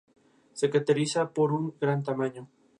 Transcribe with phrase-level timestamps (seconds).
[0.53, 2.43] Sus últimas temporadas las jugó en el club Tristán Suárez.